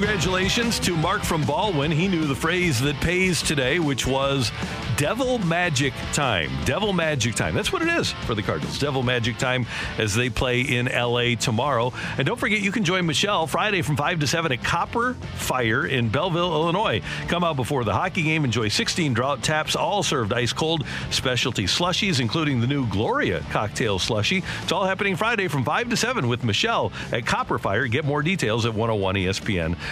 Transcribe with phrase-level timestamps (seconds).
[0.00, 1.90] Congratulations to Mark from Baldwin.
[1.90, 4.50] He knew the phrase that pays today, which was
[4.96, 6.50] Devil Magic Time.
[6.64, 7.54] Devil Magic Time.
[7.54, 8.78] That's what it is for the Cardinals.
[8.78, 9.66] Devil Magic Time
[9.98, 11.92] as they play in LA tomorrow.
[12.16, 15.86] And don't forget, you can join Michelle Friday from 5 to 7 at Copper Fire
[15.86, 17.02] in Belleville, Illinois.
[17.28, 21.64] Come out before the hockey game, enjoy 16 drought taps, all served ice cold, specialty
[21.64, 24.42] slushies, including the new Gloria cocktail slushie.
[24.62, 27.86] It's all happening Friday from 5 to 7 with Michelle at Copper Fire.
[27.86, 29.89] Get more details at 101ESPN.com.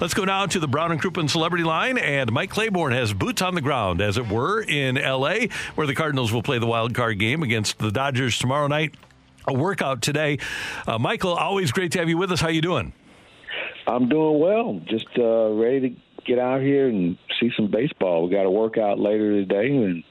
[0.00, 3.42] Let's go now to the Brown and Crouppen Celebrity Line, and Mike Claiborne has boots
[3.42, 6.94] on the ground as it were, in LA, where the Cardinals will play the wild
[6.94, 8.94] card game against the Dodgers tomorrow night.
[9.46, 10.38] A workout today.
[10.86, 12.40] Uh, Michael, always great to have you with us.
[12.40, 12.92] How you doing?
[13.86, 14.80] I'm doing well.
[14.86, 18.26] Just uh, ready to get out here and see some baseball.
[18.26, 20.04] We got a workout later today, and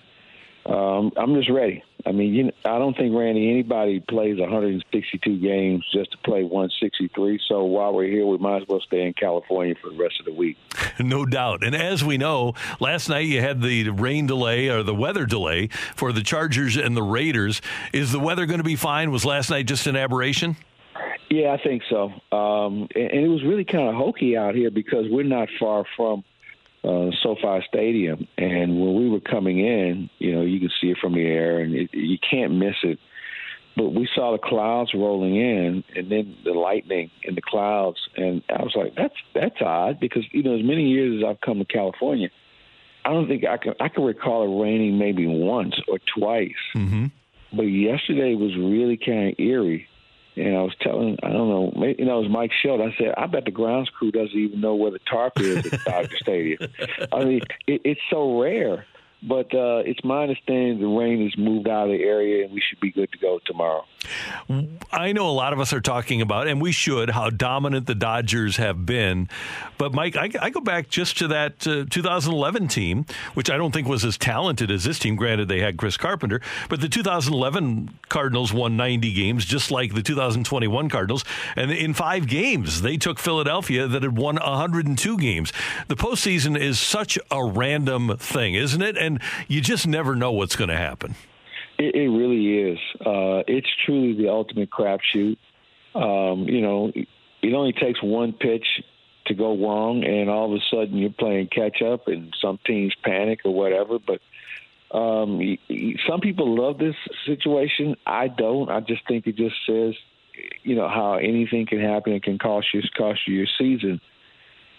[0.66, 1.84] um, I'm just ready.
[2.08, 6.42] I mean, you know, I don't think Randy anybody plays 162 games just to play
[6.42, 7.38] 163.
[7.50, 10.26] So while we're here, we might as well stay in California for the rest of
[10.26, 10.58] the week.
[11.00, 11.66] no doubt.
[11.66, 15.68] And as we know, last night you had the rain delay or the weather delay
[15.96, 17.62] for the Chargers and the Raiders.
[17.92, 19.12] Is the weather going to be fine?
[19.12, 20.56] Was last night just an aberration?
[21.30, 22.06] Yeah, I think so.
[22.32, 25.84] Um, and, and it was really kind of hokey out here because we're not far
[25.98, 26.24] from
[26.88, 30.98] uh, SoFi Stadium, and when we were coming in, you know, you can see it
[31.00, 33.00] from the air, and it, you can't miss it.
[33.76, 38.42] But we saw the clouds rolling in, and then the lightning in the clouds, and
[38.50, 41.60] I was like, "That's that's odd," because you know, as many years as I've come
[41.60, 42.30] to California,
[43.06, 46.52] I don't think I can I can recall it raining maybe once or twice.
[46.76, 47.06] Mm-hmm.
[47.54, 49.88] But yesterday was really kind of eerie
[50.38, 52.84] and I was telling, I don't know, maybe, you know, it was Mike Schultz.
[52.84, 55.84] I said, I bet the grounds crew doesn't even know where the tarp is at
[55.84, 56.72] Dodger Stadium.
[57.12, 58.86] I mean, it, it's so rare.
[59.24, 62.62] But uh, it's my understanding the rain has moved out of the area and we
[62.62, 63.84] should be good to go tomorrow.
[64.92, 67.96] I know a lot of us are talking about, and we should, how dominant the
[67.96, 69.28] Dodgers have been.
[69.78, 73.74] But, Mike, I, I go back just to that uh, 2011 team, which I don't
[73.74, 75.16] think was as talented as this team.
[75.16, 80.02] Granted, they had Chris Carpenter, but the 2011 Cardinals won 90 games, just like the
[80.02, 81.26] 2021 Cardinals.
[81.56, 85.52] And in five games, they took Philadelphia that had won 102 games.
[85.88, 88.98] The postseason is such a random thing, isn't it?
[89.08, 91.16] And you just never know what's going to happen.
[91.80, 92.80] It, it really is.
[93.00, 95.38] Uh, it's truly the ultimate crapshoot.
[95.96, 98.68] Um, you know, it only takes one pitch
[99.28, 102.94] to go wrong, and all of a sudden you're playing catch up, and some teams
[103.04, 103.98] panic or whatever.
[104.00, 104.22] But
[104.96, 105.58] um,
[106.08, 106.96] some people love this
[107.26, 107.96] situation.
[108.06, 108.70] I don't.
[108.70, 109.96] I just think it just says,
[110.64, 114.00] you know, how anything can happen and can cost you cost you your season.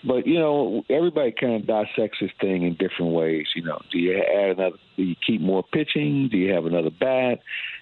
[0.05, 3.47] But you know, everybody kind of dissects this thing in different ways.
[3.57, 4.77] You know, do you add another?
[4.97, 6.29] Do you keep more pitching?
[6.31, 7.41] Do you have another bat?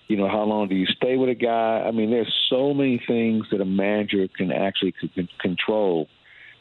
[0.09, 1.84] You know, how long do you stay with a guy?
[1.87, 4.94] I mean, there's so many things that a manager can actually
[5.41, 6.09] control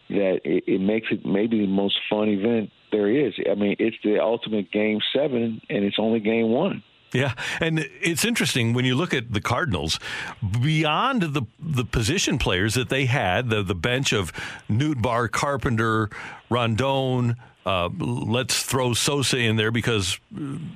[0.09, 3.33] that it, it makes it maybe the most fun event there is.
[3.49, 6.83] I mean, it's the ultimate game seven, and it's only game one.
[7.15, 9.99] Yeah, and it's interesting when you look at the Cardinals
[10.61, 14.33] beyond the the position players that they had, the the bench of
[14.69, 16.09] Nootbaar, Carpenter,
[16.49, 17.35] Rondon.
[17.65, 20.19] Uh, let's throw Sosa in there because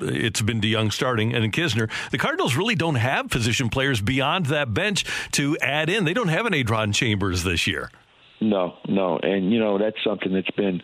[0.01, 1.87] it's been DeYoung starting and Knizner.
[2.09, 6.05] The Cardinals really don't have position players beyond that bench to add in.
[6.05, 7.91] They don't have an Adron Chambers this year.
[8.41, 10.81] No, no, and you know that's something that's been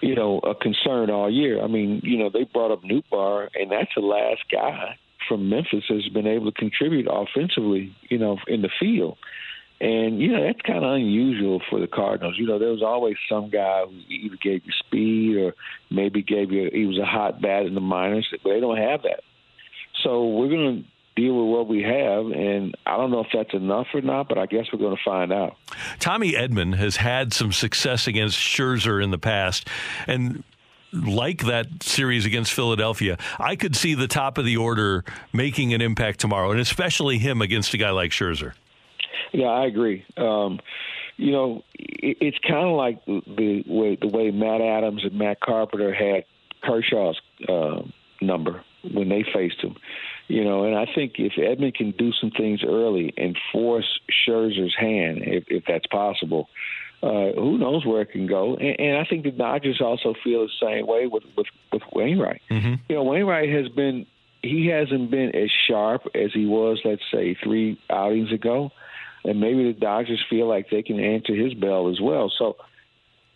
[0.00, 1.62] you know, a concern all year.
[1.62, 4.96] I mean, you know, they brought up Nootbaar, and that's the last guy
[5.28, 9.16] from Memphis has been able to contribute offensively, you know, in the field.
[9.80, 12.34] And, you know, that's kind of unusual for the Cardinals.
[12.38, 15.54] You know, there was always some guy who either gave you speed or
[15.90, 19.02] maybe gave you, he was a hot bat in the minors, but they don't have
[19.02, 19.22] that.
[20.02, 22.26] So we're going to deal with what we have.
[22.26, 25.02] And I don't know if that's enough or not, but I guess we're going to
[25.04, 25.56] find out.
[25.98, 29.68] Tommy Edman has had some success against Scherzer in the past.
[30.06, 30.44] And
[30.92, 35.80] like that series against Philadelphia, I could see the top of the order making an
[35.80, 38.54] impact tomorrow, and especially him against a guy like Scherzer.
[39.32, 40.04] Yeah, I agree.
[40.16, 40.58] Um,
[41.16, 45.40] you know, it, it's kind of like the way the way Matt Adams and Matt
[45.40, 46.24] Carpenter had
[46.62, 47.82] Kershaw's uh,
[48.20, 49.76] number when they faced him.
[50.30, 54.76] You know, and I think if Edman can do some things early and force Scherzer's
[54.78, 56.48] hand, if, if that's possible,
[57.02, 58.54] uh, who knows where it can go?
[58.54, 62.42] And, and I think the Dodgers also feel the same way with with, with Wainwright.
[62.48, 62.74] Mm-hmm.
[62.88, 64.06] You know, Wainwright has been
[64.40, 68.70] he hasn't been as sharp as he was, let's say, three outings ago,
[69.24, 72.32] and maybe the Dodgers feel like they can answer his bell as well.
[72.38, 72.56] So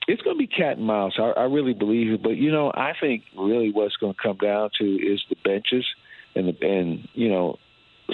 [0.07, 1.15] it's going to be cat and mouse.
[1.19, 2.23] I, I really believe it.
[2.23, 5.85] But you know, I think really what's going to come down to is the benches,
[6.35, 7.57] and the and you know,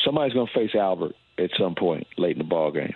[0.04, 2.94] somebody's going to face Albert at some point late in the ball game.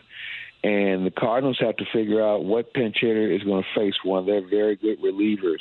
[0.62, 4.20] And the Cardinals have to figure out what pinch hitter is going to face one
[4.20, 5.60] of their very good relievers.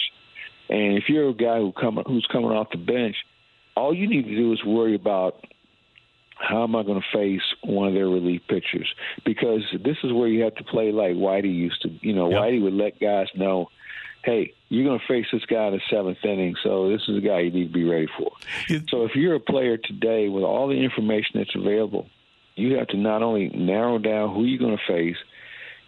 [0.69, 3.17] And if you're a guy who come, who's coming off the bench,
[3.75, 5.45] all you need to do is worry about
[6.37, 8.93] how am I going to face one of their relief pitchers?
[9.25, 11.89] Because this is where you have to play like Whitey used to.
[12.01, 12.39] You know, yep.
[12.39, 13.67] Whitey would let guys know,
[14.23, 17.21] hey, you're going to face this guy in the seventh inning, so this is a
[17.21, 18.31] guy you need to be ready for.
[18.89, 22.07] So if you're a player today with all the information that's available,
[22.55, 25.17] you have to not only narrow down who you're going to face,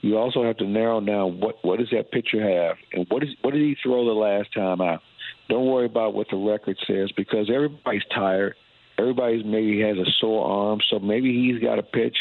[0.01, 3.29] you also have to narrow down what what does that pitcher have and what is
[3.41, 5.01] what did he throw the last time out.
[5.49, 8.55] Don't worry about what the record says because everybody's tired.
[8.99, 12.17] Everybody's maybe has a sore arm, so maybe he's got a pitch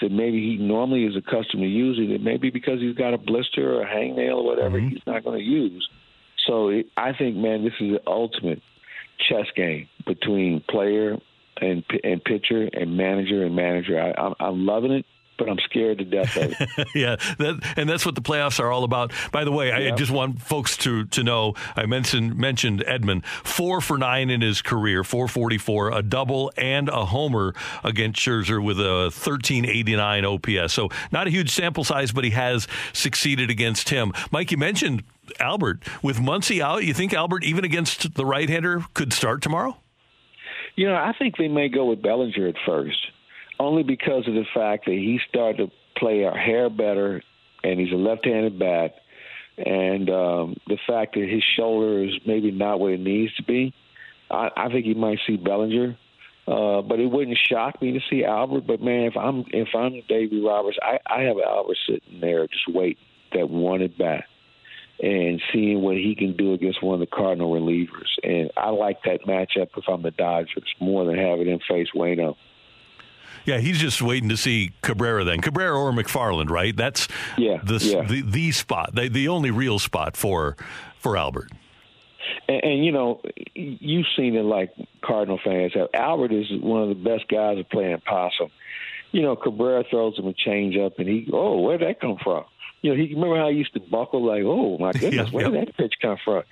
[0.00, 2.10] that maybe he normally is accustomed to using.
[2.10, 4.90] It maybe because he's got a blister or a hangnail or whatever, mm-hmm.
[4.90, 5.88] he's not going to use.
[6.46, 8.62] So it, I think, man, this is the ultimate
[9.18, 11.16] chess game between player
[11.60, 14.00] and and pitcher and manager and manager.
[14.00, 15.06] I, I'm, I'm loving it
[15.38, 16.88] but I'm scared to death of it.
[16.94, 19.12] yeah, that, and that's what the playoffs are all about.
[19.32, 19.92] By the way, yeah.
[19.92, 21.54] I just want folks to to know.
[21.74, 27.04] I mentioned mentioned Edman four for nine in his career, 444, a double and a
[27.06, 27.54] homer
[27.84, 30.72] against Scherzer with a 1389 OPS.
[30.72, 34.12] So not a huge sample size, but he has succeeded against him.
[34.30, 35.02] Mike, you mentioned
[35.40, 36.84] Albert with Muncy out.
[36.84, 39.76] You think Albert, even against the right-hander, could start tomorrow?
[40.76, 42.98] You know, I think they may go with Bellinger at first,
[43.58, 47.22] only because of the fact that he started to play a hair better,
[47.62, 48.96] and he's a left-handed bat,
[49.58, 53.74] and um, the fact that his shoulder is maybe not where it needs to be.
[54.30, 55.96] I, I think you might see Bellinger,
[56.46, 58.66] uh, but it wouldn't shock me to see Albert.
[58.66, 62.68] But man, if I'm if I'm Davy Roberts, I, I have Albert sitting there just
[62.68, 62.98] wait
[63.32, 64.24] that one at bat
[65.00, 68.08] and seeing what he can do against one of the Cardinal relievers.
[68.22, 72.36] And I like that matchup if I'm the Dodgers more than having him face Wayno.
[73.44, 75.40] Yeah, he's just waiting to see Cabrera then.
[75.40, 76.76] Cabrera or McFarland, right?
[76.76, 78.02] That's yeah, the yeah.
[78.02, 80.56] the, the spot, the, the only real spot for
[80.98, 81.50] for Albert.
[82.48, 83.20] And, and, you know,
[83.54, 84.72] you've seen it like
[85.02, 85.88] Cardinal fans have.
[85.94, 88.50] Albert is one of the best guys at playing possum.
[89.12, 92.44] You know, Cabrera throws him a changeup, and he, oh, where'd that come from?
[92.86, 95.50] you know, he remember how he used to buckle like, oh my goodness, yeah, where
[95.50, 96.44] did that pitch come from?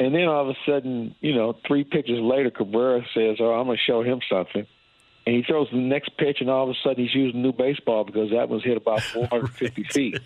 [0.00, 3.66] And then all of a sudden, you know, three pitches later, Cabrera says, "Oh, I'm
[3.66, 4.66] going to show him something,"
[5.26, 8.04] and he throws the next pitch, and all of a sudden he's using new baseball
[8.04, 10.18] because that was hit about 450 feet.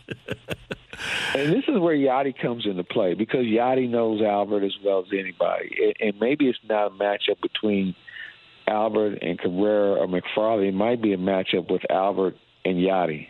[1.35, 5.07] And this is where Yadi comes into play because Yadi knows Albert as well as
[5.13, 7.95] anybody, and maybe it's not a matchup between
[8.67, 10.69] Albert and Cabrera or McFarland.
[10.69, 13.29] It might be a matchup with Albert and Yadi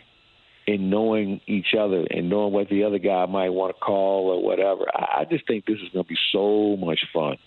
[0.69, 4.43] in knowing each other and knowing what the other guy might want to call or
[4.43, 4.85] whatever.
[4.93, 7.37] I just think this is going to be so much fun.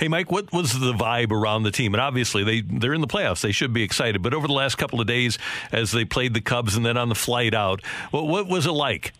[0.00, 1.92] Hey, Mike, what was the vibe around the team?
[1.92, 4.22] And obviously, they they're in the playoffs; they should be excited.
[4.22, 5.38] But over the last couple of days,
[5.70, 8.72] as they played the Cubs and then on the flight out, what, what was it
[8.72, 9.12] like?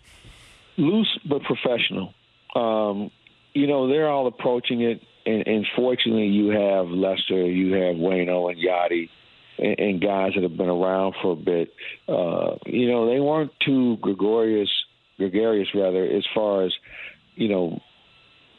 [0.78, 2.14] Loose but professional.
[2.56, 3.10] Um,
[3.52, 8.50] you know, they're all approaching it, and, and fortunately, you have Lester, you have Wayno,
[8.50, 9.10] and Yadi
[9.62, 11.72] and, and guys that have been around for a bit.
[12.08, 14.70] Uh, you know, they weren't too gregarious,
[15.16, 16.72] gregarious rather, as far as
[17.34, 17.80] you know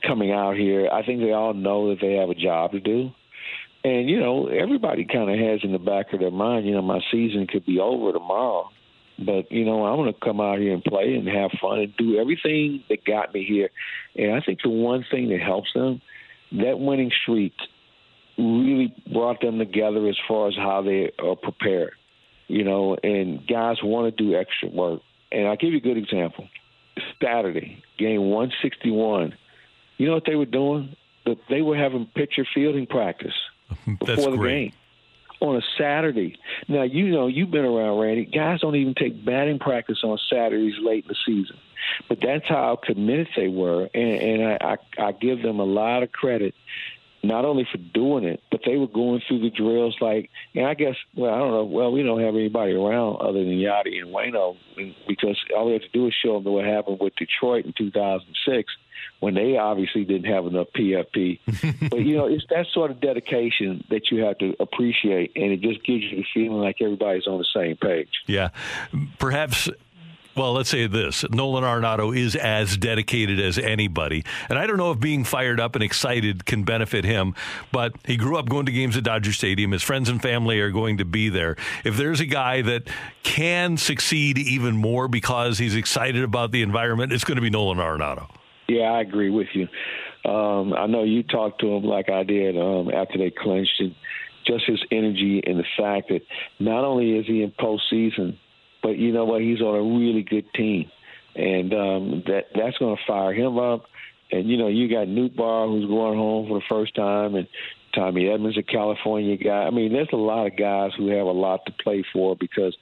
[0.06, 0.90] coming out here.
[0.92, 3.12] I think they all know that they have a job to do.
[3.86, 6.82] And, you know, everybody kind of has in the back of their mind, you know,
[6.82, 8.70] my season could be over tomorrow.
[9.20, 11.98] But, you know, I'm going to come out here and play and have fun and
[11.98, 13.70] do everything that got me here.
[14.16, 16.02] And I think the one thing that helps them,
[16.54, 17.54] that winning streak
[18.38, 21.94] really brought them together as far as how they are prepared.
[22.48, 25.02] You know, and guys want to do extra work.
[25.32, 26.48] And I'll give you a good example.
[27.22, 29.34] Saturday, game 161.
[29.98, 30.96] You know what they were doing?
[31.50, 33.34] They were having pitcher fielding practice
[33.86, 34.72] before That's the great.
[34.72, 34.74] game.
[35.40, 36.38] on a Saturday.
[36.68, 38.26] Now you know you've been around, Randy.
[38.26, 41.58] Guys don't even take batting practice on Saturdays late in the season,
[42.10, 46.04] but that's how committed they were, and, and I, I I give them a lot
[46.04, 46.54] of credit
[47.24, 50.74] not only for doing it, but they were going through the drills like, and I
[50.74, 51.64] guess, well, I don't know.
[51.64, 54.58] Well, we don't have anybody around other than Yadi and Wayno
[55.08, 58.74] because all we have to do is show them what happened with Detroit in 2006
[59.22, 61.40] when they obviously didn't have enough PFP.
[61.90, 65.62] but you know, it's that sort of dedication that you have to appreciate, and it
[65.62, 68.10] just gives you the feeling like everybody's on the same page.
[68.28, 68.50] Yeah,
[69.18, 69.70] perhaps
[70.36, 74.24] well, let's say this Nolan Arenado is as dedicated as anybody.
[74.50, 77.36] And I don't know if being fired up and excited can benefit him,
[77.72, 79.72] but he grew up going to games at Dodger Stadium.
[79.72, 81.56] His friends and family are going to be there.
[81.84, 82.88] If there's a guy that
[83.24, 87.78] can succeed even more because he's excited about the environment, it's going to be Nolan
[87.78, 88.30] Arenado.
[88.68, 89.68] Yeah, I agree with you.
[90.30, 93.82] Um, I know you talked to him like I did um, after they clinched,
[94.48, 96.22] just his energy and the fact that
[96.60, 98.38] not only is he in postseason,
[98.84, 99.42] but you know what?
[99.42, 100.92] He's on a really good team,
[101.36, 103.86] and um, that that's going to fire him up.
[104.32, 107.48] And you know, you got Nootbaar who's going home for the first time, and
[107.96, 109.64] Tommy Edman's, a California guy.
[109.64, 112.76] I mean, there's a lot of guys who have a lot to play for because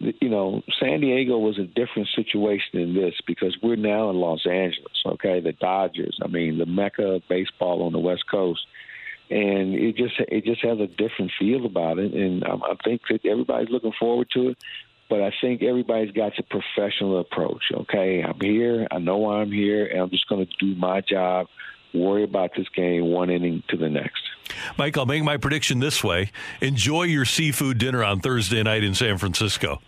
[0.00, 4.44] you know, San Diego was a different situation than this because we're now in Los
[4.44, 5.40] Angeles, okay?
[5.40, 8.60] The Dodgers, I mean, the mecca of baseball on the West Coast.
[9.30, 13.00] And it just it just has a different feel about it, and I, I think
[13.08, 14.58] that everybody's looking forward to it
[15.08, 17.62] but I think everybody's got a professional approach.
[17.72, 18.86] Okay, I'm here.
[18.90, 21.46] I know why I'm here, and I'm just going to do my job.
[21.92, 24.22] Worry about this game one inning to the next.
[24.76, 28.94] Mike, I'll make my prediction this way: Enjoy your seafood dinner on Thursday night in
[28.94, 29.80] San Francisco.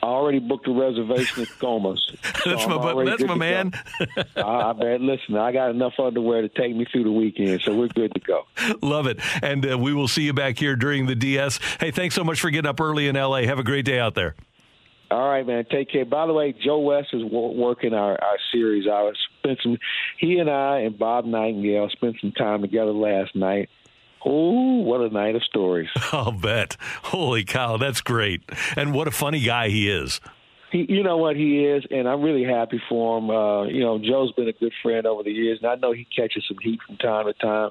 [0.00, 2.04] I already booked a reservation at Scoma's.
[2.44, 3.72] So that's my that's my man.
[4.36, 5.00] I, I bet.
[5.00, 8.20] Listen, I got enough underwear to take me through the weekend, so we're good to
[8.20, 8.44] go.
[8.80, 11.58] Love it, and uh, we will see you back here during the DS.
[11.80, 13.42] Hey, thanks so much for getting up early in LA.
[13.42, 14.36] Have a great day out there.
[15.10, 15.64] All right, man.
[15.70, 16.04] Take care.
[16.04, 18.86] By the way, Joe West is working our, our series.
[18.86, 19.78] I spent some.
[20.18, 23.70] He and I and Bob Nightingale spent some time together last night.
[24.24, 25.88] Oh, what a night of stories!
[26.12, 26.76] I'll bet.
[27.04, 28.42] Holy cow, that's great.
[28.76, 30.20] And what a funny guy he is.
[30.70, 33.30] He, you know what he is, and I'm really happy for him.
[33.30, 36.04] Uh, you know, Joe's been a good friend over the years, and I know he
[36.04, 37.70] catches some heat from time to time.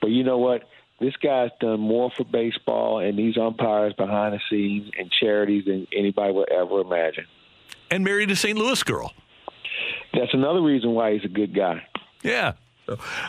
[0.00, 0.62] But you know what?
[1.00, 5.86] This guy's done more for baseball and these umpires behind the scenes and charities than
[5.92, 7.26] anybody would ever imagine.
[7.90, 8.58] And married a St.
[8.58, 9.12] Louis girl.
[10.12, 11.86] That's another reason why he's a good guy.
[12.22, 12.54] Yeah.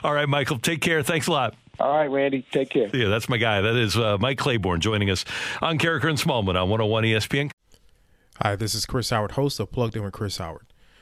[0.04, 0.58] All right, Michael.
[0.58, 1.04] Take care.
[1.04, 1.56] Thanks a lot.
[1.80, 2.46] All right, Randy.
[2.52, 2.90] Take care.
[2.94, 3.62] Yeah, that's my guy.
[3.62, 5.24] That is uh, Mike Claiborne joining us
[5.62, 7.52] on Karraker and Smallman on 101 ESPN.
[8.42, 10.66] Hi, this is Chris Howard, host of Plugged In with Chris Howard.